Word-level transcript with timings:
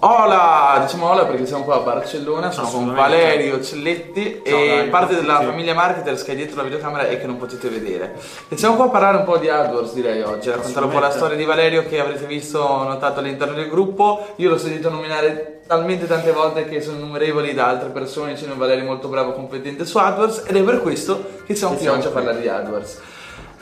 Hola, 0.00 0.78
diciamo 0.82 1.08
hola 1.08 1.24
perché 1.24 1.46
siamo 1.46 1.64
qua 1.64 1.76
a 1.76 1.78
Barcellona, 1.78 2.50
sono 2.50 2.68
con 2.68 2.94
Valerio 2.94 3.62
Celletti 3.62 4.42
Ciao, 4.44 4.58
e 4.58 4.68
Dario, 4.68 4.90
parte 4.90 5.14
della 5.14 5.40
famiglia 5.40 5.72
Marketers 5.72 6.22
che 6.22 6.32
è 6.32 6.36
dietro 6.36 6.56
la 6.56 6.64
videocamera 6.64 7.06
e 7.06 7.18
che 7.18 7.26
non 7.26 7.38
potete 7.38 7.70
vedere. 7.70 8.14
E 8.50 8.58
siamo 8.58 8.76
qua 8.76 8.84
a 8.84 8.88
parlare 8.90 9.16
un 9.16 9.24
po' 9.24 9.38
di 9.38 9.48
AdWords 9.48 9.94
direi 9.94 10.20
oggi, 10.20 10.50
raccontare 10.50 10.84
un 10.84 10.92
po' 10.92 10.98
la 10.98 11.10
storia 11.10 11.34
di 11.34 11.44
Valerio 11.44 11.86
che 11.86 11.98
avrete 11.98 12.26
visto 12.26 12.58
notato 12.58 13.20
all'interno 13.20 13.54
del 13.54 13.70
gruppo. 13.70 14.34
Io 14.36 14.50
l'ho 14.50 14.58
sentito 14.58 14.90
nominare 14.90 15.62
talmente 15.66 16.06
tante 16.06 16.30
volte 16.30 16.66
che 16.66 16.82
sono 16.82 16.98
innumerevoli 16.98 17.54
da 17.54 17.68
altre 17.68 17.88
persone, 17.88 18.34
dicendo 18.34 18.54
Valerio 18.54 18.84
è 18.84 18.86
molto 18.86 19.08
bravo, 19.08 19.32
competente 19.32 19.86
su 19.86 19.96
AdWords 19.96 20.42
ed 20.46 20.56
è 20.56 20.62
per 20.62 20.82
questo 20.82 21.24
che 21.46 21.54
siamo 21.54 21.74
qui 21.74 21.86
oggi 21.86 22.06
a 22.06 22.10
parlare 22.10 22.42
di 22.42 22.48
AdWords. 22.48 23.00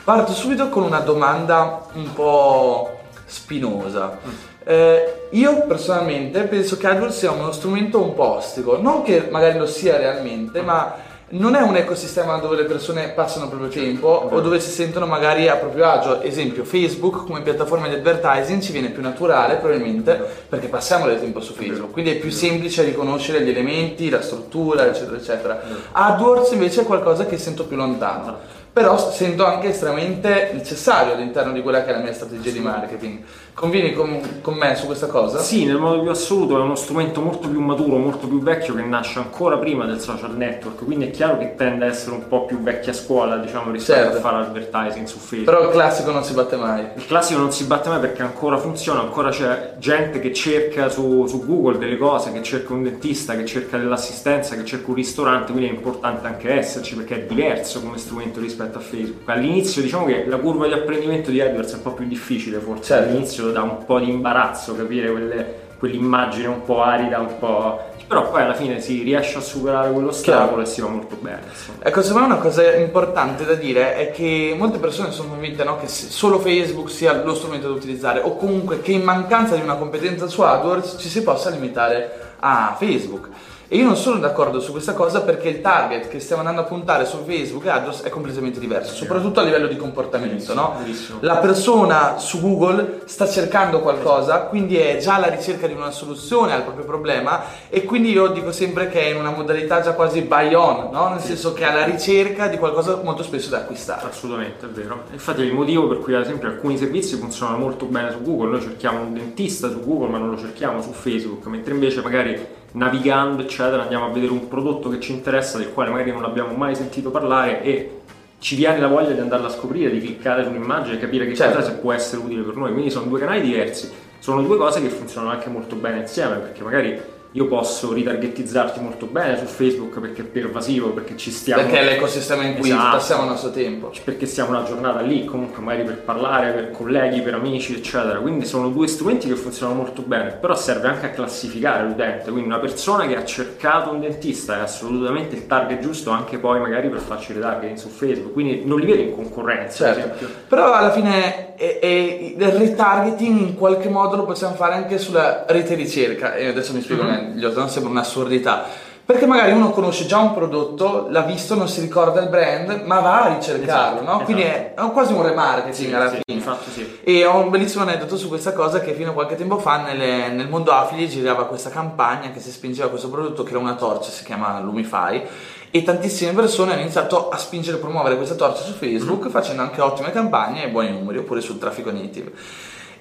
Parto 0.03 0.33
subito 0.33 0.67
con 0.67 0.83
una 0.83 0.99
domanda 0.99 1.85
un 1.93 2.11
po' 2.13 2.99
spinosa. 3.25 4.53
Eh, 4.67 5.27
io 5.29 5.65
personalmente 5.67 6.41
penso 6.43 6.75
che 6.77 6.87
AdWords 6.87 7.17
sia 7.17 7.31
uno 7.31 7.51
strumento 7.51 8.01
un 8.01 8.15
po' 8.15 8.37
ostico, 8.37 8.81
non 8.81 9.03
che 9.03 9.27
magari 9.29 9.59
lo 9.59 9.67
sia 9.67 9.97
realmente, 9.97 10.61
ma 10.61 10.95
non 11.27 11.55
è 11.55 11.61
un 11.61 11.75
ecosistema 11.75 12.37
dove 12.37 12.55
le 12.55 12.63
persone 12.63 13.09
passano 13.09 13.45
il 13.45 13.49
proprio 13.49 13.69
tempo 13.69 14.07
o 14.07 14.41
dove 14.41 14.59
si 14.59 14.69
sentono 14.69 15.05
magari 15.05 15.47
a 15.47 15.55
proprio 15.55 15.85
agio. 15.85 16.21
Esempio, 16.21 16.63
Facebook 16.63 17.25
come 17.25 17.41
piattaforma 17.41 17.87
di 17.87 17.95
advertising 17.95 18.61
ci 18.61 18.71
viene 18.71 18.89
più 18.89 19.01
naturale 19.01 19.55
probabilmente 19.55 20.13
perché 20.47 20.67
passiamo 20.67 21.05
del 21.05 21.19
tempo 21.19 21.41
su 21.41 21.53
Facebook, 21.53 21.91
quindi 21.91 22.11
è 22.11 22.15
più 22.15 22.31
semplice 22.31 22.83
riconoscere 22.83 23.41
gli 23.41 23.49
elementi, 23.49 24.09
la 24.09 24.21
struttura, 24.21 24.87
eccetera, 24.87 25.17
eccetera. 25.17 25.61
AdWords 25.91 26.51
invece 26.51 26.81
è 26.81 26.85
qualcosa 26.85 27.25
che 27.25 27.37
sento 27.37 27.65
più 27.65 27.75
lontano. 27.75 28.63
Però 28.75 28.97
sento 29.09 29.45
anche 29.45 29.69
estremamente 29.69 30.49
necessario 30.51 31.13
all'interno 31.13 31.53
di 31.53 31.61
quella 31.61 31.85
che 31.85 31.91
è 31.91 31.93
la 31.93 31.99
mia 32.03 32.11
strategia 32.11 32.51
di 32.51 32.59
marketing. 32.59 33.19
Convieni 33.53 33.93
con, 33.93 34.41
con 34.41 34.55
me 34.55 34.75
su 34.75 34.85
questa 34.85 35.07
cosa? 35.07 35.39
Sì, 35.39 35.63
nel 35.63 35.77
modo 35.77 36.01
più 36.01 36.09
assoluto 36.09 36.57
è 36.57 36.59
uno 36.59 36.75
strumento 36.75 37.21
molto 37.21 37.47
più 37.47 37.61
maturo, 37.61 37.95
molto 37.95 38.27
più 38.27 38.41
vecchio 38.41 38.73
che 38.75 38.81
nasce 38.81 39.19
ancora 39.19 39.57
prima 39.57 39.85
del 39.85 40.01
social 40.01 40.35
network, 40.35 40.83
quindi 40.83 41.05
è 41.05 41.11
chiaro 41.11 41.37
che 41.37 41.55
tende 41.55 41.85
a 41.85 41.87
essere 41.87 42.17
un 42.17 42.27
po' 42.27 42.43
più 42.43 42.59
vecchia 42.59 42.91
scuola, 42.91 43.37
diciamo, 43.37 43.71
rispetto 43.71 44.11
Certo. 44.11 44.17
a 44.17 44.19
fare 44.19 44.43
advertising 44.43 45.05
su 45.05 45.19
Facebook. 45.19 45.45
Però 45.45 45.63
il 45.63 45.69
classico 45.69 46.11
non 46.11 46.25
si 46.25 46.33
batte 46.33 46.57
mai. 46.57 46.85
Il 46.95 47.05
classico 47.05 47.39
non 47.39 47.53
si 47.53 47.63
batte 47.63 47.87
mai 47.87 47.99
perché 48.01 48.23
ancora 48.23 48.57
funziona, 48.57 48.99
ancora 48.99 49.29
c'è 49.29 49.75
gente 49.77 50.19
che 50.19 50.33
cerca 50.33 50.89
su, 50.89 51.25
su 51.27 51.45
Google 51.45 51.77
delle 51.77 51.97
cose, 51.97 52.33
che 52.33 52.43
cerca 52.43 52.73
un 52.73 52.83
dentista, 52.83 53.37
che 53.37 53.45
cerca 53.45 53.77
dell'assistenza, 53.77 54.55
che 54.55 54.65
cerca 54.65 54.89
un 54.89 54.95
ristorante, 54.95 55.53
quindi 55.53 55.69
è 55.69 55.73
importante 55.73 56.27
anche 56.27 56.51
esserci 56.51 56.93
perché 56.93 57.21
è 57.21 57.25
diverso 57.25 57.81
come 57.81 57.97
strumento 57.97 58.41
rispetto 58.41 58.63
a 58.73 58.79
Facebook. 58.79 59.29
All'inizio 59.29 59.81
diciamo 59.81 60.05
che 60.05 60.25
la 60.27 60.37
curva 60.37 60.67
di 60.67 60.73
apprendimento 60.73 61.29
di 61.31 61.39
AdWords 61.41 61.73
è 61.73 61.75
un 61.75 61.81
po' 61.83 61.93
più 61.93 62.05
difficile 62.07 62.57
forse, 62.59 62.83
Certo. 62.83 63.09
all'inizio 63.09 63.51
dà 63.51 63.61
un 63.61 63.85
po' 63.85 63.99
di 63.99 64.09
imbarazzo 64.09 64.75
capire 64.75 65.11
quelle- 65.11 65.63
quell'immagine 65.77 66.47
un 66.47 66.63
po' 66.63 66.81
arida, 66.81 67.19
un 67.19 67.37
po'... 67.37 67.79
però 68.07 68.29
poi 68.31 68.41
alla 68.43 68.53
fine 68.53 68.79
si 68.79 69.03
riesce 69.03 69.37
a 69.37 69.41
superare 69.41 69.91
quello 69.91 70.07
ostacolo 70.07 70.45
Chiaro. 70.47 70.61
e 70.61 70.65
si 70.65 70.81
va 70.81 70.87
molto 70.87 71.17
bene. 71.19 71.41
insomma. 71.49 71.77
Ecco, 71.83 72.01
secondo 72.01 72.27
me 72.27 72.33
una 72.33 72.41
cosa 72.41 72.75
importante 72.75 73.45
da 73.45 73.53
dire 73.55 73.95
è 73.95 74.11
che 74.11 74.55
molte 74.57 74.77
persone 74.79 75.11
sono 75.11 75.29
convinte 75.29 75.63
no, 75.63 75.77
che 75.77 75.87
solo 75.87 76.39
Facebook 76.39 76.89
sia 76.89 77.21
lo 77.23 77.35
strumento 77.35 77.67
da 77.67 77.73
utilizzare 77.73 78.19
o 78.21 78.35
comunque 78.37 78.81
che 78.81 78.93
in 78.93 79.03
mancanza 79.03 79.55
di 79.55 79.61
una 79.61 79.75
competenza 79.75 80.27
su 80.27 80.41
AdWords 80.41 80.95
ci 80.97 81.09
si 81.09 81.21
possa 81.23 81.49
limitare 81.49 82.19
a 82.39 82.75
Facebook. 82.79 83.29
E 83.67 83.77
io 83.77 83.85
non 83.85 83.95
sono 83.95 84.19
d'accordo 84.19 84.59
su 84.59 84.71
questa 84.71 84.93
cosa 84.93 85.21
perché 85.21 85.49
il 85.49 85.59
target 85.59 86.07
che 86.07 86.19
stiamo 86.19 86.41
andando 86.41 86.61
a 86.61 86.65
puntare 86.65 87.03
su 87.03 87.23
Facebook 87.25 87.65
e 87.65 87.69
AdWords 87.69 88.03
è 88.03 88.09
completamente 88.09 88.59
diverso, 88.59 88.93
soprattutto 88.93 89.39
a 89.39 89.43
livello 89.43 89.65
di 89.65 89.75
comportamento. 89.75 90.53
no? 90.53 90.75
La 91.21 91.37
persona 91.37 92.19
su 92.19 92.41
Google 92.41 93.01
sta 93.05 93.27
cercando 93.27 93.79
qualcosa, 93.79 94.41
quindi 94.41 94.77
è 94.77 94.97
già 94.97 95.15
alla 95.15 95.29
ricerca 95.29 95.65
di 95.65 95.73
una 95.73 95.89
soluzione 95.89 96.53
al 96.53 96.61
proprio 96.61 96.85
problema 96.85 97.41
e 97.67 97.83
quindi 97.85 98.11
io 98.11 98.27
dico 98.27 98.51
sempre 98.51 98.87
che 98.87 99.01
è 99.01 99.05
in 99.05 99.15
una 99.15 99.31
modalità 99.31 99.81
già 99.81 99.93
quasi 99.93 100.21
buy 100.21 100.53
on, 100.53 100.89
no? 100.91 101.09
nel 101.09 101.21
senso 101.21 101.53
che 101.53 101.63
è 101.63 101.71
alla 101.71 101.85
ricerca 101.85 102.45
di 102.45 102.59
qualcosa 102.59 102.99
molto 103.03 103.23
spesso 103.23 103.49
da 103.49 103.57
acquistare. 103.57 104.07
Assolutamente, 104.07 104.67
è 104.67 104.69
vero. 104.69 105.05
Infatti 105.11 105.41
è 105.41 105.45
il 105.45 105.53
motivo 105.53 105.87
per 105.87 106.01
cui 106.01 106.13
ad 106.13 106.21
esempio 106.21 106.49
alcuni 106.49 106.77
servizi 106.77 107.15
funzionano 107.15 107.57
molto 107.57 107.85
bene 107.85 108.11
su 108.11 108.21
Google, 108.21 108.51
noi 108.51 108.61
cerchiamo 108.61 108.99
un 108.99 109.13
dentista 109.13 109.69
su 109.71 109.83
Google 109.83 110.09
ma 110.09 110.19
non 110.19 110.29
lo 110.29 110.37
cerchiamo 110.37 110.83
su 110.83 110.91
Facebook, 110.91 111.47
mentre 111.47 111.73
invece 111.73 112.01
magari 112.01 112.63
navigando 112.75 113.45
eccetera 113.55 113.83
andiamo 113.83 114.05
a 114.05 114.09
vedere 114.09 114.33
un 114.33 114.47
prodotto 114.49 114.89
che 114.89 114.99
ci 114.99 115.13
interessa 115.13 115.57
del 115.57 115.71
quale 115.71 115.89
magari 115.89 116.11
non 116.11 116.25
abbiamo 116.25 116.53
mai 116.53 116.75
sentito 116.75 117.09
parlare 117.09 117.61
e 117.63 118.01
ci 118.39 118.55
viene 118.55 118.79
la 118.79 118.87
voglia 118.87 119.11
di 119.11 119.19
andarla 119.21 119.47
a 119.47 119.49
scoprire, 119.49 119.89
di 119.89 119.99
cliccare 119.99 120.43
su 120.43 120.49
un'immagine 120.49 120.95
e 120.95 120.99
capire 120.99 121.25
che 121.25 121.33
Certo. 121.33 121.57
cosa 121.57 121.71
può 121.71 121.93
essere 121.93 122.21
utile 122.21 122.43
per 122.43 122.55
noi. 122.55 122.73
Quindi 122.73 122.91
sono 122.91 123.05
due 123.05 123.19
canali 123.19 123.41
diversi, 123.41 123.89
sono 124.19 124.41
due 124.43 124.57
cose 124.57 124.81
che 124.81 124.89
funzionano 124.89 125.31
anche 125.33 125.49
molto 125.49 125.75
bene 125.77 126.01
insieme 126.01 126.35
perché 126.35 126.61
magari 126.61 126.99
io 127.35 127.47
posso 127.47 127.91
ritargetizzarti 127.91 128.79
molto 128.79 129.07
bene 129.07 129.37
su 129.37 129.43
Facebook 129.43 129.99
perché 129.99 130.21
è 130.21 130.25
pervasivo, 130.25 130.91
perché 130.91 131.17
ci 131.17 131.31
stiamo... 131.31 131.63
Perché 131.63 131.79
è 131.79 131.83
l'ecosistema 131.83 132.43
in 132.43 132.55
cui 132.55 132.69
Esatto. 132.69 132.95
passiamo 132.95 133.23
il 133.23 133.27
nostro 133.29 133.51
tempo. 133.51 133.91
perché 134.05 134.25
siamo 134.25 134.51
una 134.51 134.63
giornata 134.63 135.01
lì, 135.01 135.25
comunque 135.25 135.61
magari 135.61 135.83
per 135.83 135.97
parlare, 135.99 136.51
per 136.53 136.71
colleghi, 136.71 137.19
per 137.21 137.33
amici, 137.33 137.73
eccetera. 137.75 138.19
Quindi 138.19 138.45
sono 138.45 138.69
due 138.69 138.87
strumenti 138.87 139.27
che 139.27 139.35
funzionano 139.35 139.77
molto 139.81 140.01
bene, 140.01 140.31
però 140.31 140.55
serve 140.55 140.87
anche 140.87 141.07
a 141.07 141.09
classificare 141.09 141.83
l'utente. 141.83 142.31
Quindi 142.31 142.47
una 142.47 142.59
persona 142.59 143.05
che 143.05 143.17
ha 143.17 143.25
cercato 143.25 143.91
un 143.91 143.99
dentista 143.99 144.55
è 144.57 144.61
assolutamente 144.61 145.35
il 145.35 145.45
target 145.45 145.81
giusto 145.81 146.11
anche 146.11 146.37
poi 146.37 146.61
magari 146.61 146.87
per 146.87 146.99
farci 146.99 147.33
retargeting 147.33 147.77
su 147.77 147.89
Facebook. 147.89 148.31
Quindi 148.31 148.63
non 148.63 148.79
li 148.79 148.85
vedo 148.85 149.01
in 149.01 149.13
concorrenza, 149.13 149.93
Certo, 149.93 149.99
esempio. 149.99 150.29
però 150.47 150.71
alla 150.73 150.91
fine 150.91 151.44
è- 151.55 151.79
è- 151.79 152.33
il 152.37 152.51
retargeting 152.51 153.39
in 153.39 153.55
qualche 153.55 153.89
modo 153.89 154.15
lo 154.15 154.25
possiamo 154.25 154.55
fare 154.55 154.75
anche 154.75 154.97
sulla 154.97 155.45
rete 155.47 155.75
ricerca 155.75 156.35
e 156.35 156.47
adesso 156.47 156.73
mi 156.73 156.81
spiego 156.81 157.03
Mhm. 157.03 157.09
meglio, 157.09 157.53
no 157.53 157.67
sembra 157.67 157.91
un'assurdità. 157.91 158.65
Perché 159.05 159.27
magari 159.27 159.51
uno 159.51 159.69
conosce 159.69 160.07
già 160.07 160.17
un 160.17 160.33
prodotto, 160.33 161.05
l'ha 161.09 161.21
visto, 161.21 161.53
non 161.53 161.67
si 161.67 161.79
ricorda 161.79 162.21
il 162.21 162.27
brand, 162.29 162.81
ma 162.85 163.01
va 163.01 163.21
a 163.25 163.35
ricercarlo, 163.35 164.01
Esatto, 164.01 164.17
no? 164.17 164.23
Quindi 164.23 164.41
è, 164.41 164.73
è 164.73 164.91
quasi 164.91 165.13
un 165.13 165.21
remarketing 165.21 165.93
alla 165.93 166.09
sì, 166.09 166.17
fine. 166.25 166.37
infatti 166.39 166.71
sì. 166.71 166.99
E 167.03 167.23
ho 167.23 167.37
un 167.37 167.51
bellissimo 167.51 167.83
aneddoto 167.83 168.17
su 168.17 168.27
questa 168.27 168.53
cosa 168.53 168.79
che 168.79 168.93
fino 168.93 169.11
a 169.11 169.13
qualche 169.13 169.35
tempo 169.35 169.59
fa 169.59 169.83
nelle- 169.83 170.29
nel 170.29 170.49
mondo 170.49 170.71
affiliate 170.71 171.11
girava 171.11 171.45
questa 171.45 171.69
campagna 171.69 172.31
che 172.31 172.39
si 172.39 172.49
spingeva 172.49 172.89
questo 172.89 173.09
prodotto 173.09 173.43
che 173.43 173.51
era 173.51 173.59
una 173.59 173.75
torcia, 173.75 174.09
si 174.09 174.23
chiama 174.23 174.59
Lumify 174.59 175.21
e 175.69 175.83
tantissime 175.83 176.31
persone 176.33 176.71
hanno 176.71 176.81
iniziato 176.81 177.29
a 177.29 177.37
spingere 177.37 177.77
e 177.77 177.79
promuovere 177.81 178.17
questa 178.17 178.33
torcia 178.33 178.63
su 178.63 178.73
Facebook 178.73 179.29
facendo 179.29 179.61
anche 179.61 179.81
ottime 179.81 180.11
campagne 180.11 180.63
e 180.63 180.69
buoni 180.69 180.89
numeri 180.89 181.19
oppure 181.19 181.41
sul 181.41 181.59
traffico 181.59 181.91
native. 181.91 182.31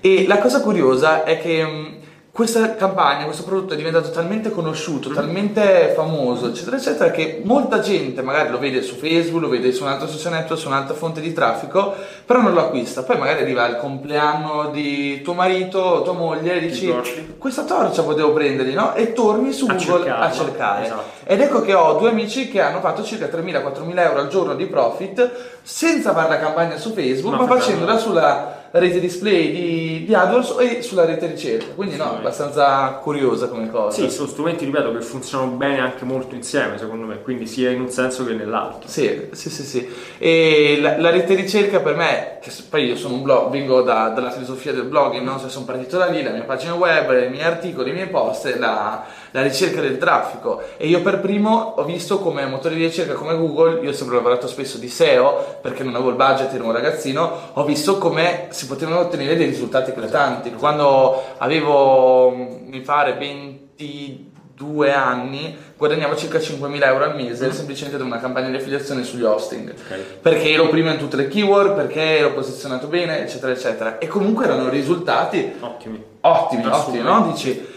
E 0.02 0.26
la 0.26 0.36
cosa 0.36 0.60
curiosa 0.60 1.24
è 1.24 1.40
che 1.40 1.64
mh, 1.64 1.96
questa 2.34 2.74
campagna, 2.74 3.26
questo 3.26 3.44
prodotto 3.44 3.74
è 3.74 3.76
diventato 3.76 4.10
talmente 4.10 4.50
conosciuto, 4.50 5.10
talmente 5.10 5.92
famoso, 5.94 6.48
eccetera, 6.48 6.76
eccetera, 6.76 7.12
che 7.12 7.40
molta 7.44 7.78
gente 7.78 8.22
magari 8.22 8.50
lo 8.50 8.58
vede 8.58 8.82
su 8.82 8.96
Facebook, 8.96 9.40
lo 9.40 9.48
vede 9.48 9.70
su 9.70 9.84
un 9.84 9.90
altro 9.90 10.08
social 10.08 10.32
network, 10.32 10.60
su 10.60 10.66
un'altra 10.66 10.96
fonte 10.96 11.20
di 11.20 11.32
traffico, 11.32 11.94
però 12.26 12.40
non 12.40 12.52
lo 12.52 12.58
acquista. 12.62 13.04
Poi 13.04 13.18
magari 13.18 13.42
arriva 13.42 13.64
il 13.68 13.76
compleanno 13.76 14.70
di 14.72 15.22
tuo 15.22 15.32
marito, 15.34 16.02
tua 16.02 16.12
moglie, 16.14 16.54
e 16.54 16.60
dici 16.66 16.92
questa 17.38 17.62
torcia 17.62 18.02
potevo 18.02 18.32
prenderli, 18.32 18.74
no? 18.74 18.94
E 18.96 19.12
torni 19.12 19.52
su 19.52 19.66
A 19.66 19.74
Google 19.74 20.10
a 20.10 20.32
cercarla, 20.32 20.32
cercare. 20.32 20.84
esatto. 20.86 21.02
Ed 21.26 21.40
ecco 21.40 21.60
che 21.60 21.72
ho 21.72 21.92
due 22.00 22.10
amici 22.10 22.48
che 22.48 22.60
hanno 22.60 22.80
fatto 22.80 23.04
circa 23.04 23.26
3.000-4.000 23.26 23.96
euro 24.00 24.18
al 24.18 24.26
giorno 24.28 24.56
di 24.56 24.66
profit 24.66 25.30
senza 25.62 26.12
fare 26.12 26.30
la 26.30 26.38
campagna 26.40 26.76
su 26.78 26.92
Facebook, 26.94 27.36
Ma 27.36 27.42
ma 27.42 27.46
facendo- 27.46 27.86
facendola 27.86 27.98
sulla 27.98 28.62
rete 28.76 28.98
display 28.98 29.52
di, 29.52 30.04
di 30.04 30.14
AdWords 30.14 30.56
e 30.58 30.82
sulla 30.82 31.04
rete 31.04 31.26
ricerca. 31.26 31.66
Quindi 31.74 31.96
no, 31.96 32.10
Sì. 32.10 32.16
abbastanza 32.16 32.88
curiosa 33.02 33.46
come 33.48 33.70
cosa. 33.70 34.02
Sì, 34.02 34.10
sono 34.10 34.26
strumenti, 34.28 34.64
ripeto, 34.64 34.92
che 34.92 35.00
funzionano 35.00 35.52
bene 35.52 35.78
anche 35.78 36.04
molto 36.04 36.34
insieme, 36.34 36.76
secondo 36.78 37.06
me, 37.06 37.22
quindi 37.22 37.46
sia 37.46 37.70
in 37.70 37.80
un 37.80 37.88
senso 37.90 38.24
che 38.24 38.32
nell'altro. 38.32 38.88
Sì, 38.88 39.28
sì, 39.32 39.48
sì, 39.50 39.62
sì. 39.62 39.88
E 40.18 40.78
la, 40.80 40.98
la 40.98 41.10
rete 41.10 41.34
ricerca 41.34 41.78
per 41.80 41.94
me, 41.94 42.38
che 42.40 42.50
poi 42.68 42.84
io 42.86 42.96
sono 42.96 43.14
un 43.14 43.22
blog, 43.22 43.50
vengo 43.50 43.82
da- 43.82 44.08
dalla 44.08 44.30
filosofia 44.30 44.72
del 44.72 44.84
blogging, 44.84 45.24
no? 45.24 45.38
Cioè, 45.38 45.48
sono 45.48 45.64
partito 45.64 45.96
da 45.96 46.06
lì, 46.06 46.22
la 46.22 46.30
mia 46.30 46.42
pagina 46.42 46.74
web, 46.74 47.10
i 47.26 47.30
miei 47.30 47.44
articoli, 47.44 47.90
i 47.90 47.94
miei 47.94 48.08
post, 48.08 48.52
la, 48.58 49.04
la 49.34 49.42
ricerca 49.42 49.80
del 49.80 49.98
traffico. 49.98 50.62
E 50.76 50.86
io 50.86 51.02
per 51.02 51.18
primo 51.18 51.74
ho 51.76 51.82
visto 51.82 52.20
come 52.20 52.46
motore 52.46 52.76
di 52.76 52.84
ricerca 52.84 53.14
come 53.14 53.36
Google, 53.36 53.80
io 53.82 53.90
ho 53.90 53.92
sempre 53.92 54.14
lavorato 54.14 54.46
spesso 54.46 54.78
di 54.78 54.88
SEO, 54.88 55.58
perché 55.60 55.82
non 55.82 55.96
avevo 55.96 56.10
il 56.10 56.14
budget, 56.16 56.54
ero 56.54 56.66
un 56.66 56.72
ragazzino, 56.72 57.50
ho 57.52 57.64
visto 57.64 57.98
come 57.98 58.46
si 58.50 58.66
potevano 58.66 59.00
ottenere 59.00 59.34
dei 59.36 59.46
risultati 59.46 59.90
eclatanti. 59.90 60.52
Quando 60.52 61.20
avevo, 61.38 62.30
mm, 62.30 62.68
mi 62.68 62.80
pare, 62.82 63.14
22 63.14 64.92
anni, 64.92 65.56
guadagnavo 65.76 66.14
circa 66.14 66.38
5.000 66.38 66.86
euro 66.86 67.02
al 67.02 67.16
mese 67.16 67.52
semplicemente 67.52 67.98
da 67.98 68.04
una 68.04 68.20
campagna 68.20 68.50
di 68.50 68.56
affiliazione 68.56 69.02
sugli 69.02 69.24
hosting. 69.24 69.70
Ok. 69.70 69.98
Perché 70.22 70.52
ero 70.52 70.68
prima 70.68 70.92
in 70.92 70.98
tutte 70.98 71.16
le 71.16 71.26
keyword, 71.26 71.74
perché 71.74 72.18
ero 72.18 72.34
posizionato 72.34 72.86
bene, 72.86 73.22
eccetera, 73.22 73.50
eccetera. 73.50 73.98
E 73.98 74.06
comunque 74.06 74.44
erano 74.44 74.68
risultati 74.68 75.56
Ottimi. 75.58 76.04
ottimi, 76.20 76.66
ottimi, 76.66 77.00
no? 77.00 77.32
Dici. 77.32 77.72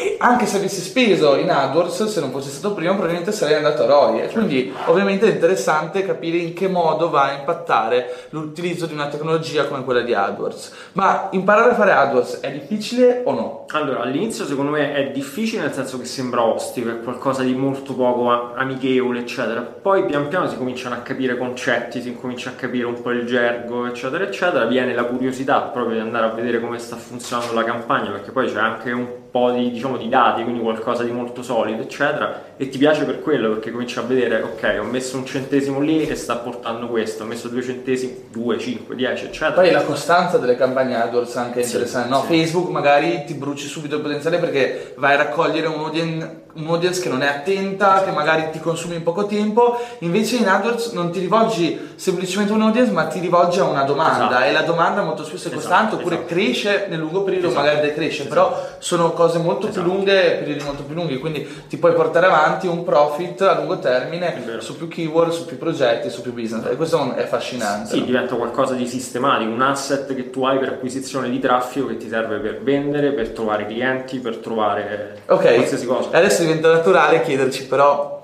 E 0.00 0.16
anche 0.18 0.46
se 0.46 0.56
avessi 0.56 0.80
speso 0.80 1.36
in 1.36 1.50
AdWords, 1.50 2.06
se 2.06 2.20
non 2.20 2.30
fossi 2.30 2.48
stato 2.48 2.72
prima, 2.72 2.92
probabilmente 2.92 3.32
sarei 3.32 3.56
andato 3.56 3.82
a 3.82 3.86
ROI. 3.86 4.28
Quindi 4.28 4.72
ovviamente 4.86 5.26
è 5.26 5.30
interessante 5.30 6.06
capire 6.06 6.38
in 6.38 6.54
che 6.54 6.68
modo 6.68 7.10
va 7.10 7.24
a 7.24 7.32
impattare 7.32 8.28
l'utilizzo 8.30 8.86
di 8.86 8.94
una 8.94 9.08
tecnologia 9.08 9.66
come 9.66 9.84
quella 9.84 10.00
di 10.00 10.14
AdWords. 10.14 10.72
Ma 10.92 11.28
imparare 11.32 11.72
a 11.72 11.74
fare 11.74 11.92
AdWords 11.92 12.40
è 12.40 12.50
difficile 12.50 13.20
o 13.26 13.32
no? 13.34 13.66
Allora, 13.72 14.00
all'inizio 14.00 14.46
secondo 14.46 14.70
me 14.70 14.94
è 14.94 15.10
difficile 15.10 15.62
nel 15.62 15.72
senso 15.74 15.98
che 15.98 16.06
sembra 16.06 16.42
ostico, 16.44 16.88
è 16.88 17.00
qualcosa 17.00 17.42
di 17.42 17.54
molto 17.54 17.94
poco 17.94 18.54
amichevole, 18.54 19.20
eccetera. 19.20 19.60
Poi 19.60 20.06
pian 20.06 20.28
piano 20.28 20.48
si 20.48 20.56
cominciano 20.56 20.94
a 20.94 20.98
capire 20.98 21.36
concetti, 21.36 22.00
si 22.00 22.16
comincia 22.16 22.50
a 22.50 22.52
capire 22.54 22.86
un 22.86 23.00
po' 23.02 23.10
il 23.10 23.26
gergo, 23.26 23.86
eccetera, 23.86 24.24
eccetera. 24.24 24.64
Viene 24.64 24.94
la 24.94 25.04
curiosità 25.04 25.60
proprio 25.60 25.96
di 25.96 26.00
andare 26.00 26.24
a 26.24 26.30
vedere 26.30 26.58
come 26.58 26.78
sta 26.78 26.96
funzionando 26.96 27.52
la 27.52 27.64
campagna, 27.64 28.10
perché 28.10 28.30
poi 28.30 28.50
c'è 28.50 28.58
anche 28.58 28.92
un 28.92 29.19
po' 29.30 29.50
di, 29.52 29.70
diciamo, 29.70 29.96
di 29.96 30.08
dati, 30.08 30.42
quindi 30.42 30.60
qualcosa 30.60 31.02
di 31.04 31.10
molto 31.10 31.42
solido, 31.42 31.82
eccetera, 31.82 32.42
e 32.56 32.68
ti 32.68 32.78
piace 32.78 33.04
per 33.04 33.20
quello 33.20 33.50
perché 33.50 33.70
cominci 33.70 33.98
a 33.98 34.02
vedere, 34.02 34.42
ok, 34.42 34.78
ho 34.80 34.84
messo 34.84 35.16
un 35.16 35.24
centesimo 35.24 35.80
lì 35.80 36.06
e 36.06 36.14
sta 36.16 36.36
portando 36.36 36.88
questo, 36.88 37.22
ho 37.22 37.26
messo 37.26 37.48
due 37.48 37.62
centesimi, 37.62 38.24
due, 38.30 38.58
cinque, 38.58 38.94
dieci, 38.96 39.26
eccetera. 39.26 39.52
Poi 39.52 39.70
la 39.70 39.82
costanza 39.82 40.38
delle 40.38 40.56
campagne 40.56 41.00
AdWords 41.00 41.36
anche 41.36 41.60
è 41.60 41.62
Sì, 41.62 41.72
interessante, 41.72 42.08
no? 42.08 42.20
sì. 42.22 42.26
Facebook 42.26 42.68
magari 42.70 43.24
ti 43.26 43.34
bruci 43.34 43.66
subito 43.66 43.96
il 43.96 44.02
potenziale 44.02 44.38
perché 44.38 44.94
vai 44.96 45.14
a 45.14 45.16
raccogliere 45.18 45.66
un 45.68 45.78
audience, 45.84 46.38
un 46.54 46.66
audience 46.66 47.00
che 47.00 47.08
non 47.08 47.22
è 47.22 47.26
attenta, 47.28 48.02
che 48.04 48.10
magari 48.10 48.48
ti 48.50 48.58
consumi 48.58 48.96
in 48.96 49.02
poco 49.04 49.26
tempo, 49.26 49.78
invece 50.00 50.36
in 50.36 50.48
AdWords 50.48 50.92
non 50.92 51.10
ti 51.12 51.20
rivolgi 51.20 51.92
semplicemente 51.94 52.52
a 52.52 52.56
un 52.56 52.62
audience 52.62 52.90
ma 52.90 53.04
ti 53.06 53.20
rivolgi 53.20 53.60
a 53.60 53.64
una 53.64 53.84
domanda 53.84 54.26
Esatto. 54.28 54.44
e 54.44 54.52
la 54.52 54.62
domanda 54.62 55.02
molto 55.02 55.22
spesso 55.24 55.44
è 55.48 55.52
Esatto, 55.52 55.60
costante 55.60 55.94
oppure 55.96 56.14
esatto. 56.16 56.34
cresce 56.34 56.86
nel 56.88 56.98
lungo 56.98 57.22
periodo, 57.22 57.48
Esatto. 57.48 57.64
magari 57.64 57.86
decresce, 57.86 58.22
Esatto. 58.22 58.28
però 58.48 58.66
sono 58.78 59.12
cose 59.20 59.38
molto 59.38 59.68
Esatto. 59.68 59.84
più 59.84 59.92
lunghe, 59.94 60.36
periodi 60.40 60.64
molto 60.64 60.82
più 60.84 60.94
lunghi, 60.94 61.18
quindi 61.18 61.46
ti 61.68 61.76
puoi 61.76 61.92
portare 61.92 62.26
avanti 62.26 62.66
un 62.66 62.82
profit 62.84 63.42
a 63.42 63.58
lungo 63.58 63.78
termine 63.78 64.58
su 64.58 64.76
più 64.76 64.88
keyword, 64.88 65.30
su 65.30 65.44
più 65.46 65.58
progetti, 65.58 66.08
su 66.10 66.22
più 66.22 66.32
business 66.32 66.66
e 66.70 66.76
questo 66.76 67.14
è 67.14 67.22
affascinante. 67.22 67.90
Sì, 67.90 67.98
no? 68.00 68.04
diventa 68.06 68.34
qualcosa 68.34 68.74
di 68.74 68.86
sistematico, 68.86 69.50
un 69.50 69.62
asset 69.62 70.14
che 70.14 70.30
tu 70.30 70.44
hai 70.44 70.58
per 70.58 70.70
acquisizione 70.70 71.28
di 71.28 71.38
traffico 71.38 71.86
che 71.88 71.96
ti 71.96 72.08
serve 72.08 72.38
per 72.38 72.60
vendere, 72.62 73.12
per 73.12 73.30
trovare 73.30 73.66
clienti, 73.66 74.18
per 74.18 74.36
trovare 74.38 75.18
Ok, 75.26 75.54
qualsiasi 75.54 75.86
cosa. 75.86 76.10
e 76.12 76.16
adesso 76.16 76.42
diventa 76.42 76.72
naturale 76.72 77.22
chiederci 77.22 77.66
però 77.66 78.19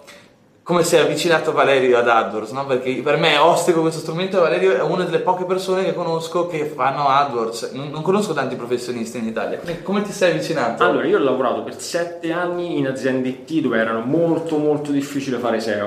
come 0.66 0.82
si 0.82 0.96
è 0.96 0.98
avvicinato 0.98 1.52
Valerio 1.52 1.96
ad 1.96 2.08
AdWords, 2.08 2.50
no? 2.50 2.66
Perché 2.66 3.00
per 3.00 3.18
me 3.18 3.34
è 3.34 3.40
ostico 3.40 3.82
questo 3.82 4.00
strumento 4.00 4.38
e 4.38 4.40
Valerio 4.40 4.74
è 4.74 4.82
una 4.82 5.04
delle 5.04 5.20
poche 5.20 5.44
persone 5.44 5.84
che 5.84 5.94
conosco 5.94 6.48
che 6.48 6.64
fanno 6.64 7.06
AdWords. 7.06 7.70
Non, 7.70 7.90
non 7.90 8.02
conosco 8.02 8.32
tanti 8.32 8.56
professionisti 8.56 9.16
in 9.18 9.28
Italia. 9.28 9.60
Come 9.84 10.02
ti 10.02 10.10
sei 10.10 10.32
avvicinato? 10.32 10.82
Allora, 10.82 11.06
io 11.06 11.18
ho 11.18 11.22
lavorato 11.22 11.62
per 11.62 11.80
sette 11.80 12.32
anni 12.32 12.78
in 12.78 12.88
aziende 12.88 13.28
IT 13.28 13.60
dove 13.60 13.78
erano 13.78 14.00
molto 14.00 14.58
molto 14.58 14.90
difficile 14.90 15.38
fare 15.38 15.60
SEO. 15.60 15.86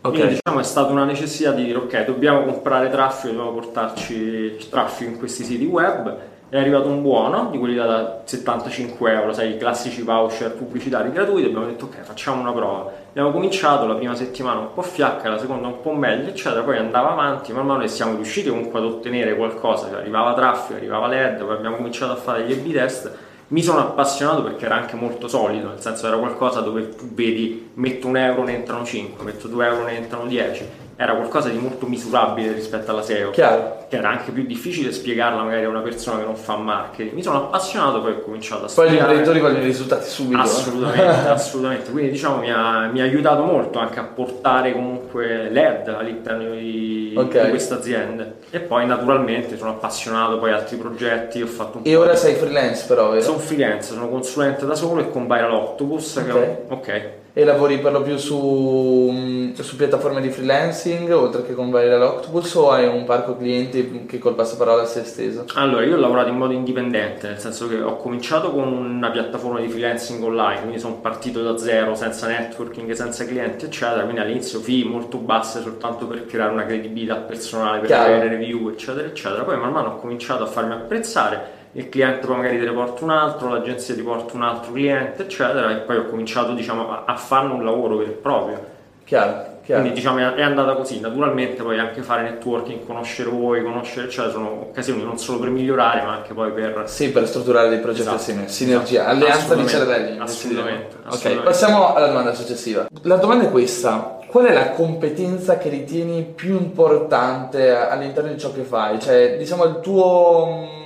Ok. 0.00 0.12
Quindi 0.12 0.40
diciamo 0.42 0.58
è 0.58 0.64
stata 0.64 0.90
una 0.90 1.04
necessità 1.04 1.52
di 1.52 1.64
dire 1.64 1.78
ok, 1.78 2.04
dobbiamo 2.06 2.42
comprare 2.42 2.90
traffico, 2.90 3.32
dobbiamo 3.32 3.52
portarci 3.52 4.56
traffico 4.68 5.08
in 5.08 5.18
questi 5.18 5.44
siti 5.44 5.66
web. 5.66 6.18
È 6.48 6.56
arrivato 6.56 6.86
un 6.86 7.02
buono 7.02 7.48
di 7.50 7.58
quelli 7.58 7.74
da 7.74 8.20
75 8.22 9.12
euro, 9.12 9.32
sai, 9.32 9.54
i 9.54 9.56
classici 9.56 10.02
voucher 10.02 10.52
pubblicitari 10.52 11.10
gratuiti. 11.10 11.48
Abbiamo 11.48 11.66
detto 11.66 11.86
ok, 11.86 12.02
facciamo 12.02 12.40
una 12.40 12.52
prova. 12.52 12.92
Abbiamo 13.08 13.32
cominciato 13.32 13.84
la 13.84 13.96
prima 13.96 14.14
settimana 14.14 14.60
un 14.60 14.72
po' 14.72 14.82
fiacca, 14.82 15.28
la 15.28 15.38
seconda 15.38 15.66
un 15.66 15.80
po' 15.80 15.92
meglio, 15.92 16.28
eccetera. 16.28 16.62
Poi 16.62 16.78
andava 16.78 17.10
avanti, 17.10 17.52
man 17.52 17.66
mano 17.66 17.82
e 17.82 17.88
siamo 17.88 18.14
riusciti 18.14 18.48
comunque 18.48 18.78
ad 18.78 18.84
ottenere 18.84 19.34
qualcosa. 19.34 19.88
Cioè, 19.88 19.98
arrivava 19.98 20.34
traffico, 20.34 20.78
arrivava 20.78 21.08
LED, 21.08 21.42
poi 21.42 21.56
abbiamo 21.56 21.76
cominciato 21.76 22.12
a 22.12 22.16
fare 22.16 22.44
gli 22.44 22.52
A-B 22.52 22.72
test. 22.72 23.12
Mi 23.48 23.62
sono 23.62 23.80
appassionato 23.80 24.44
perché 24.44 24.66
era 24.66 24.76
anche 24.76 24.94
molto 24.94 25.26
solido, 25.26 25.70
nel 25.70 25.80
senso 25.80 26.06
era 26.06 26.16
qualcosa 26.16 26.60
dove 26.60 26.94
tu 26.94 27.12
vedi 27.12 27.70
metto 27.74 28.06
un 28.06 28.16
euro 28.16 28.44
ne 28.44 28.54
entrano 28.54 28.84
5, 28.84 29.24
metto 29.24 29.48
2 29.48 29.66
euro 29.66 29.84
ne 29.84 29.96
entrano 29.96 30.26
10, 30.26 30.68
era 30.98 31.14
qualcosa 31.14 31.50
di 31.50 31.58
molto 31.58 31.86
misurabile 31.86 32.52
rispetto 32.52 32.90
alla 32.90 33.02
SEO, 33.02 33.30
Chiaro. 33.30 33.84
che 33.88 33.96
era 33.98 34.08
anche 34.08 34.30
più 34.30 34.44
difficile 34.46 34.92
spiegarla 34.92 35.42
magari 35.42 35.64
a 35.64 35.68
una 35.68 35.80
persona 35.80 36.18
che 36.20 36.24
non 36.24 36.36
fa 36.36 36.56
marketing. 36.56 37.12
Mi 37.14 37.22
sono 37.22 37.36
appassionato, 37.44 38.00
poi 38.00 38.12
ho 38.12 38.20
cominciato 38.20 38.64
a 38.64 38.70
Poi 38.74 38.86
gli 38.86 38.88
studiare. 38.92 38.98
imprenditori 39.00 39.40
vogliono 39.40 39.62
i 39.62 39.66
risultati 39.66 40.08
subito. 40.08 40.40
Assolutamente, 40.40 41.02
assolutamente. 41.28 41.90
Quindi 41.90 42.10
diciamo 42.12 42.38
mi 42.38 42.50
ha, 42.50 42.88
mi 42.90 43.00
ha 43.00 43.04
aiutato 43.04 43.42
molto 43.42 43.78
anche 43.78 44.00
a 44.00 44.04
portare 44.04 44.72
comunque 44.72 45.50
l'ED 45.50 45.88
all'interno 45.88 46.50
di, 46.54 47.12
Ok. 47.14 47.42
di 47.44 47.48
questa 47.50 47.74
azienda. 47.74 48.26
E 48.50 48.60
poi 48.60 48.86
naturalmente 48.86 49.58
sono 49.58 49.70
appassionato 49.72 50.38
poi 50.38 50.52
a 50.52 50.56
altri 50.56 50.78
progetti, 50.78 51.42
ho 51.42 51.46
fatto 51.46 51.76
un 51.76 51.82
E 51.86 51.94
ora 51.94 52.12
di- 52.12 52.18
sei 52.18 52.34
freelance 52.36 52.86
però, 52.86 53.10
vero? 53.10 53.20
sono 53.22 53.38
freelance, 53.38 53.92
sono 53.92 54.08
consulente 54.08 54.64
da 54.64 54.74
solo 54.74 55.02
e 55.02 55.10
con 55.10 55.24
Viral 55.26 55.52
Octopus 55.52 56.22
che 56.24 56.30
Ok. 56.32 56.36
è 56.38 56.64
un- 56.68 56.72
ok. 56.78 57.02
E 57.38 57.44
lavori 57.44 57.80
per 57.80 57.92
lo 57.92 58.00
più 58.00 58.16
su, 58.16 59.10
mm, 59.12 59.52
su 59.56 59.76
piattaforme 59.76 60.22
di 60.22 60.30
freelancing 60.30 61.10
oltre 61.12 61.44
che 61.44 61.52
con 61.52 61.66
Viral 61.66 62.00
Octopus 62.00 62.54
o 62.54 62.70
hai 62.70 62.86
un 62.86 63.04
parco 63.04 63.36
clienti 63.36 64.06
che 64.06 64.16
col 64.16 64.34
passaparola 64.34 64.86
si 64.86 65.00
è 65.00 65.02
esteso? 65.02 65.44
Allora, 65.56 65.84
io 65.84 65.96
ho 65.96 66.00
lavorato 66.00 66.30
in 66.30 66.38
modo 66.38 66.54
indipendente, 66.54 67.28
nel 67.28 67.38
senso 67.38 67.68
che 67.68 67.78
ho 67.78 67.98
cominciato 67.98 68.52
con 68.52 68.72
una 68.72 69.10
piattaforma 69.10 69.60
di 69.60 69.68
freelancing 69.68 70.22
online, 70.22 70.60
quindi 70.60 70.78
sono 70.78 70.94
partito 70.94 71.42
da 71.42 71.58
zero, 71.58 71.94
senza 71.94 72.26
networking, 72.26 72.90
senza 72.92 73.26
clienti, 73.26 73.66
eccetera. 73.66 74.04
Quindi 74.04 74.20
all'inizio 74.22 74.58
fee 74.60 74.86
molto 74.86 75.18
basse 75.18 75.60
soltanto 75.60 76.06
per 76.06 76.24
creare 76.24 76.52
una 76.52 76.64
credibilità 76.64 77.16
personale, 77.16 77.80
per 77.80 77.88
Chiaro. 77.88 78.14
avere 78.14 78.28
review, 78.30 78.70
eccetera, 78.70 79.06
eccetera. 79.06 79.42
Poi 79.42 79.58
man 79.58 79.72
mano 79.72 79.88
ho 79.88 79.96
cominciato 79.96 80.42
a 80.42 80.46
farmi 80.46 80.72
apprezzare. 80.72 81.55
Il 81.76 81.90
cliente 81.90 82.26
poi 82.26 82.36
magari 82.36 82.58
te 82.58 82.64
ne 82.64 82.72
porta 82.72 83.04
un 83.04 83.10
altro, 83.10 83.50
l'agenzia 83.50 83.94
ti 83.94 84.00
porta 84.00 84.34
un 84.34 84.42
altro 84.42 84.72
cliente, 84.72 85.24
eccetera, 85.24 85.70
e 85.72 85.80
poi 85.80 85.98
ho 85.98 86.06
cominciato 86.06 86.52
diciamo, 86.52 87.04
a, 87.04 87.16
farne 87.16 87.52
un 87.52 87.64
lavoro 87.66 87.96
vero 87.98 88.10
e 88.10 88.14
proprio. 88.14 88.64
Chiaro, 89.04 89.58
chiaro. 89.62 89.82
Quindi 89.82 90.00
diciamo 90.00 90.34
è 90.34 90.40
andata 90.42 90.72
così, 90.72 91.00
naturalmente 91.00 91.62
poi 91.62 91.78
anche 91.78 92.00
fare 92.00 92.22
networking, 92.22 92.86
conoscere 92.86 93.28
voi, 93.28 93.62
conoscere, 93.62 94.08
cioè 94.08 94.30
sono 94.30 94.62
occasioni 94.70 95.02
non 95.04 95.18
solo 95.18 95.38
per 95.38 95.50
migliorare 95.50 96.00
ma 96.02 96.14
anche 96.14 96.32
poi 96.32 96.50
per... 96.50 96.84
Sì, 96.86 97.10
per 97.10 97.28
strutturare 97.28 97.68
dei 97.68 97.78
progetti 97.80 98.00
Esatto, 98.00 98.16
assieme, 98.16 98.48
sinergia, 98.48 99.02
esatto. 99.02 99.10
alleanza 99.10 99.54
di 99.54 99.68
cervelli. 99.68 100.18
assolutamente, 100.18 100.96
Ok, 100.96 101.04
assolutamente. 101.04 101.44
passiamo 101.44 101.94
alla 101.94 102.06
domanda 102.06 102.32
successiva. 102.32 102.86
La 103.02 103.16
domanda 103.16 103.44
è 103.44 103.50
questa: 103.50 104.18
qual 104.26 104.46
è 104.46 104.52
la 104.54 104.70
competenza 104.70 105.58
che 105.58 105.68
ritieni 105.68 106.22
più 106.22 106.54
importante 106.56 107.70
all'interno 107.76 108.32
di 108.32 108.38
ciò 108.38 108.50
che 108.50 108.62
fai? 108.62 108.98
Cioè, 108.98 109.36
diciamo, 109.36 109.64
il 109.64 109.80
tuo. 109.80 110.84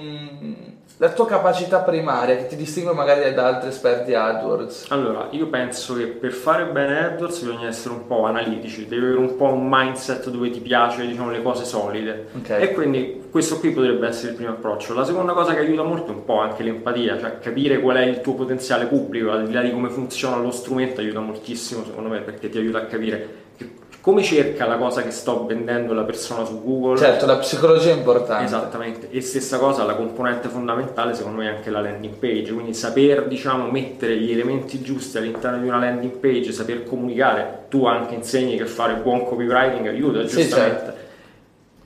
La 1.01 1.09
tua 1.13 1.25
capacità 1.25 1.79
primaria 1.79 2.37
che 2.37 2.47
ti 2.47 2.57
distingue 2.57 2.93
magari 2.93 3.33
da 3.33 3.47
altri 3.47 3.71
esperti 3.71 4.13
AdWords. 4.13 4.89
Allora, 4.91 5.29
io 5.31 5.47
penso 5.47 5.95
che 5.95 6.09
per 6.09 6.31
fare 6.31 6.67
bene 6.67 7.07
AdWords 7.07 7.41
bisogna 7.41 7.69
essere 7.69 7.95
un 7.95 8.07
po' 8.07 8.25
analitici, 8.25 8.87
devi 8.87 9.07
avere 9.07 9.19
un 9.19 9.35
po' 9.35 9.47
un 9.47 9.67
mindset 9.67 10.29
dove 10.29 10.51
ti 10.51 10.61
piace, 10.61 11.07
diciamo, 11.07 11.31
le 11.31 11.41
cose 11.41 11.65
solide. 11.65 12.27
Ok. 12.37 12.51
E 12.51 12.75
quindi 12.75 13.23
questo 13.31 13.59
qui 13.59 13.71
potrebbe 13.71 14.09
essere 14.09 14.33
il 14.33 14.37
primo 14.37 14.51
approccio. 14.51 14.93
La 14.93 15.05
seconda 15.07 15.33
cosa 15.33 15.55
che 15.55 15.61
aiuta 15.61 15.83
molto 15.85 16.13
è 16.13 16.15
un 16.15 16.25
po' 16.27 16.39
anche 16.39 16.63
l'empatia, 16.63 17.19
cioè 17.19 17.39
capire 17.39 17.81
qual 17.81 17.97
è 17.97 18.03
il 18.03 18.21
tuo 18.21 18.35
potenziale 18.35 18.85
pubblico, 18.85 19.31
al 19.31 19.47
di 19.47 19.55
là 19.55 19.63
di 19.63 19.73
come 19.73 19.89
funziona 19.89 20.37
lo 20.37 20.51
strumento, 20.51 21.01
aiuta 21.01 21.21
moltissimo 21.21 21.83
secondo 21.83 22.11
me 22.11 22.21
perché 22.21 22.51
ti 22.51 22.59
aiuta 22.59 22.77
a 22.77 22.85
capire 22.85 23.29
che- 23.57 23.71
come 24.01 24.23
cerca 24.23 24.67
la 24.67 24.77
cosa 24.77 25.03
che 25.03 25.11
sto 25.11 25.45
vendendo 25.47 25.93
la 25.93 26.03
persona 26.03 26.45
su 26.45 26.63
Google. 26.63 26.97
Certo, 26.97 27.27
la 27.27 27.37
psicologia 27.37 27.91
è 27.91 27.97
importante. 27.97 28.45
Esattamente, 28.45 29.09
e 29.11 29.21
stessa 29.21 29.59
cosa, 29.59 29.85
la 29.85 29.95
componente 29.95 30.49
fondamentale 30.49 31.15
secondo 31.15 31.39
me 31.43 31.49
è 31.49 31.55
anche 31.57 31.71
la 31.71 31.81
landing 31.81 32.15
page, 32.15 32.53
quindi 32.53 32.73
saper 32.75 33.27
diciamo 33.27 33.71
mettere 33.71 34.17
gli 34.17 34.33
elementi 34.33 34.81
giusti 34.81 35.19
all'interno 35.19 35.61
di 35.61 35.69
una 35.69 35.79
landing 35.79 36.17
page, 36.17 36.53
saper 36.53 36.85
comunicare, 36.85 37.65
tu 37.69 37.85
anche 37.87 38.15
insegni 38.15 38.57
che 38.57 38.67
fare 38.67 38.95
buon 38.95 39.25
copywriting 39.25 39.87
aiuta 39.87 40.27
Sì, 40.27 40.37
giustamente. 40.39 40.77
certo. 40.85 41.09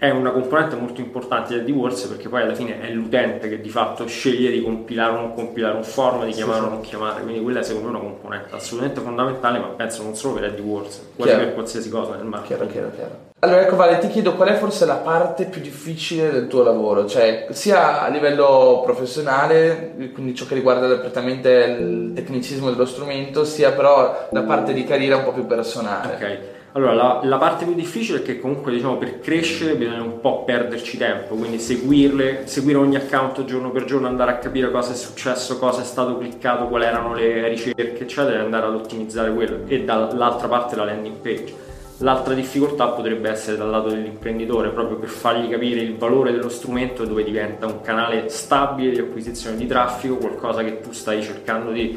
È 0.04 0.11
una 0.11 0.32
componente 0.32 0.76
molto 0.76 1.00
importante 1.00 1.54
di 1.54 1.70
AdWords 1.70 2.02
perché 2.08 2.28
poi 2.28 2.42
alla 2.42 2.54
fine 2.54 2.78
è 2.78 2.90
l'utente 2.90 3.49
che 3.49 3.62
di 3.62 3.70
fatto 3.70 4.06
sceglie 4.06 4.50
di 4.50 4.61
compilare 4.61 5.12
o 5.12 5.16
non 5.16 5.32
compilare 5.32 5.76
un 5.76 5.82
form, 5.82 6.26
di 6.26 6.32
chiamare 6.32 6.61
sì. 6.61 6.66
o 6.66 6.68
non 6.68 6.80
chiamare, 6.82 7.23
quindi 7.23 7.40
quella 7.40 7.61
è 7.61 7.62
secondo 7.62 7.88
me 7.88 7.96
una 7.96 8.06
componente 8.06 8.54
assolutamente 8.54 9.00
fondamentale, 9.00 9.58
ma 9.61 9.68
penso 9.68 10.02
non 10.02 10.14
solo 10.14 10.34
per 10.34 10.44
AdWords, 10.44 11.12
quasi 11.16 11.30
Chiaro. 11.30 11.44
per 11.46 11.54
qualsiasi 11.54 11.88
cosa 11.88 12.16
nel 12.16 12.26
marketing. 12.26 12.70
Chiaro, 12.70 12.90
chiaro, 12.90 12.90
chiaro. 12.94 13.32
Allora, 13.38 13.62
ecco 13.62 13.76
Vale, 13.76 13.99
ti 13.99 14.08
chiedo 14.08 14.34
qual 14.34 14.49
è 14.49 14.54
forse 14.56 14.84
la 14.84 14.96
parte 14.96 15.46
più 15.46 15.62
difficile 15.62 16.30
del 16.30 16.49
tuo 16.49 16.62
lavoro, 16.62 17.06
cioè 17.06 17.46
sia 17.52 18.02
a 18.02 18.08
livello 18.08 18.82
professionale, 18.84 19.94
quindi 20.12 20.34
ciò 20.34 20.44
che 20.44 20.54
riguarda 20.54 20.87
prettamente 20.96 21.49
il 21.78 22.12
tecnicismo 22.14 22.68
dello 22.68 22.84
strumento, 22.84 23.44
sia 23.44 23.73
però 23.73 24.28
la 24.30 24.42
parte 24.42 24.75
di 24.75 24.84
carriera 24.84 25.16
un 25.16 25.25
po' 25.25 25.32
più 25.32 25.46
personale. 25.46 26.14
Ok, 26.14 26.38
allora 26.76 26.93
la, 26.93 27.21
la 27.23 27.38
parte 27.38 27.64
più 27.64 27.75
difficile 27.75 28.19
è 28.19 28.23
che 28.23 28.40
comunque 28.40 28.73
diciamo 28.73 28.97
per 28.97 29.21
crescere 29.21 29.76
bisogna 29.76 30.02
un 30.02 30.21
po' 30.21 30.43
perderci 30.43 30.97
tempo, 30.99 31.37
quindi 31.37 31.61
seguirle, 31.61 32.43
seguire 32.47 32.78
ogni 32.78 32.97
account 32.97 33.45
giorno 33.45 33.71
per 33.71 33.85
giorno, 33.85 34.09
andare 34.09 34.33
a 34.33 34.38
capire 34.38 34.73
cosa 34.73 34.93
è 34.93 34.97
successo, 34.97 35.57
cosa 35.59 35.83
è 35.83 35.85
stato 35.85 36.19
cliccato, 36.19 36.66
quali 36.66 36.85
erano 36.85 37.14
le 37.14 37.47
ricerche, 37.49 38.00
eccetera, 38.00 38.38
e 38.38 38.40
andare 38.40 38.66
ad 38.66 38.75
ottimizzare 38.75 39.33
quello. 39.33 39.61
E 39.66 39.85
dall'altra 39.85 40.49
parte 40.49 40.75
la 40.75 40.85
landing 40.85 41.16
page. 41.19 41.54
L'altra 41.99 42.35
difficoltà 42.35 42.88
potrebbe 42.88 43.31
essere 43.31 43.57
dal 43.57 43.71
lato 43.71 43.90
dell'imprenditore, 43.90 44.71
proprio 44.71 44.97
per 44.97 45.11
fargli 45.11 45.49
capire 45.49 45.78
il 45.78 45.97
valore 45.97 46.33
dello 46.33 46.49
strumento 46.49 47.04
dove 47.04 47.23
diventa 47.23 47.66
un 47.66 47.83
canale 47.83 48.28
stabile 48.31 48.90
di 48.90 48.99
acquisizione 48.99 49.57
di 49.57 49.66
traffico, 49.69 50.16
qualcosa 50.16 50.64
che 50.64 50.81
tu 50.81 50.90
stai 50.90 51.23
cercando 51.23 51.71
di 51.71 51.97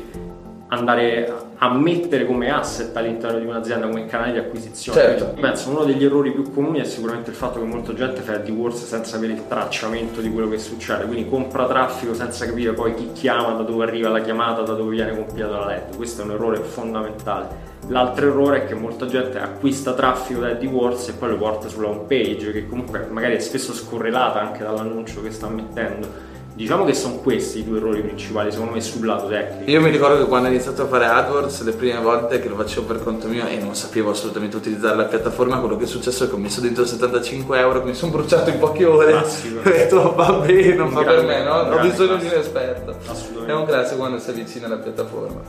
andare 0.68 1.30
a 1.30 1.47
mettere 1.70 2.26
come 2.26 2.52
asset 2.52 2.96
all'interno 2.96 3.40
di 3.40 3.46
un'azienda 3.46 3.88
come 3.88 4.06
canale 4.06 4.34
di 4.34 4.38
acquisizione. 4.38 5.00
Certo. 5.00 5.40
Penso 5.40 5.70
uno 5.72 5.84
degli 5.84 6.06
errori 6.06 6.32
più 6.32 6.52
comuni 6.54 6.80
è 6.80 6.84
sicuramente 6.84 7.32
il 7.32 7.36
fatto 7.36 7.60
che 7.60 7.66
molta 7.66 7.94
gente 7.94 8.22
fa 8.22 8.34
AdWords 8.34 8.86
senza 8.86 9.18
avere 9.18 9.34
il 9.34 9.48
tracciamento 9.48 10.22
di 10.22 10.32
quello 10.32 10.50
che 10.50 10.60
succede, 10.60 11.06
quindi 11.06 11.28
compra 11.28 11.66
traffico 11.66 12.14
senza 12.14 12.46
capire 12.46 12.74
poi 12.74 12.94
chi 12.94 13.12
chiama, 13.12 13.54
da 13.54 13.64
dove 13.64 13.84
arriva 13.84 14.10
la 14.10 14.22
chiamata, 14.22 14.62
da 14.62 14.74
dove 14.74 14.92
viene 14.92 15.16
compilata 15.16 15.58
la 15.58 15.66
LED. 15.66 15.96
Questo 15.96 16.22
è 16.22 16.26
un 16.26 16.32
errore 16.32 16.58
fondamentale. 16.58 17.76
L'altro 17.88 18.28
errore 18.28 18.64
è 18.64 18.68
che 18.68 18.76
molta 18.76 19.06
gente 19.08 19.40
acquista 19.40 19.94
traffico 19.94 20.42
da 20.42 20.50
AdWords 20.50 21.08
e 21.08 21.14
poi 21.14 21.30
lo 21.30 21.38
porta 21.38 21.70
sulla 21.70 21.88
home 21.88 22.06
page, 22.08 22.52
che 22.52 22.68
comunque 22.68 23.08
magari 23.10 23.36
è 23.36 23.40
spesso 23.40 23.74
scorrelata 23.74 24.40
anche 24.40 24.62
dall'annuncio 24.62 25.24
che 25.24 25.32
sta 25.32 25.48
mettendo 25.48 26.36
Diciamo 26.58 26.86
che 26.86 26.96
sono 26.96 27.18
questi 27.18 27.60
i 27.60 27.64
due 27.64 27.78
errori 27.78 28.02
principali, 28.02 28.52
secondo 28.52 28.74
me, 28.74 28.82
sul 28.82 29.06
lato 29.06 29.28
tecnico. 29.28 29.70
Io 29.70 29.80
mi 29.80 29.92
ricordo 29.92 30.18
che 30.18 30.26
quando 30.28 30.48
ho 30.48 30.52
iniziato 30.52 30.82
a 30.82 30.88
fare 30.88 31.06
AdWords, 31.06 31.62
le 31.62 31.74
prime 31.74 32.00
volte 32.00 32.42
che 32.42 32.50
lo 32.50 32.56
facevo 32.56 32.88
per 32.88 33.04
conto 33.04 33.28
mio 33.28 33.46
e 33.46 33.58
non 33.58 33.76
sapevo 33.76 34.10
assolutamente 34.10 34.56
utilizzare 34.56 34.96
la 34.96 35.04
piattaforma, 35.04 35.60
quello 35.60 35.78
che 35.78 35.84
è 35.84 35.88
successo 35.88 36.24
è 36.24 36.28
che 36.28 36.34
ho 36.34 36.40
messo 36.40 36.60
dentro 36.60 36.84
75 36.84 37.60
euro, 37.60 37.84
mi 37.84 37.94
sono 37.94 38.12
bruciato 38.12 38.50
in 38.50 38.58
poche 38.58 38.86
ore. 38.86 39.12
Classico. 39.12 39.60
Ho 39.70 39.72
detto, 39.72 40.16
va 40.16 40.32
bene, 40.34 40.74
non 40.74 40.90
fa 40.90 41.04
per 41.04 41.24
me, 41.24 41.44
no? 41.44 41.54
Ho 41.60 41.80
bisogno 41.80 42.16
di 42.16 42.26
un 42.26 42.34
esperto. 42.34 42.96
Assolutamente. 43.06 43.52
È 43.52 43.56
un 43.56 43.66
classico 43.66 43.98
quando 43.98 44.18
si 44.18 44.30
avvicina 44.32 44.66
alla 44.66 44.78
piattaforma. 44.78 45.42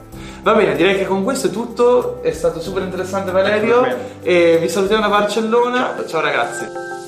Va 0.43 0.53
bene, 0.53 0.77
direi 0.77 0.99
che 0.99 1.07
con 1.07 1.25
questo 1.25 1.47
è 1.47 1.50
tutto. 1.50 2.21
È 2.21 2.33
stato 2.33 2.61
super 2.61 2.83
interessante 2.83 3.31
Valerio. 3.31 3.83
Ecco. 3.83 3.99
E 4.21 4.59
vi 4.61 4.69
salutiamo 4.69 5.00
da 5.00 5.09
Barcellona. 5.09 6.05
Ciao 6.07 6.21
ragazzi. 6.21 7.08